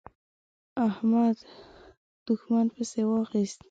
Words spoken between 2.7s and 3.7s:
پسې واخيست.